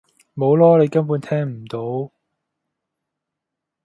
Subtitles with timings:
[0.35, 0.81] 冇囉！
[0.81, 2.11] 你根本聽唔到！